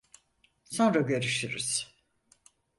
Sonra 0.63 1.01
görüşürüz. 1.01 1.93